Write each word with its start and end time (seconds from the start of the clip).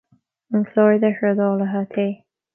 An 0.51 0.63
Clár 0.65 0.99
de 0.99 1.11
Thrádálaithe 1.17 1.85
Tae. 1.93 2.11